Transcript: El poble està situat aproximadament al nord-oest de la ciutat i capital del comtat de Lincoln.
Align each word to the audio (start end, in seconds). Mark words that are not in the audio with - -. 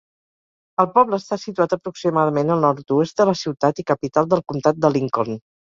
El 0.83 0.87
poble 0.95 1.19
està 1.23 1.37
situat 1.41 1.75
aproximadament 1.77 2.55
al 2.55 2.65
nord-oest 2.67 3.21
de 3.23 3.31
la 3.33 3.39
ciutat 3.45 3.85
i 3.87 3.91
capital 3.95 4.35
del 4.35 4.47
comtat 4.53 4.83
de 4.87 4.95
Lincoln. 4.99 5.45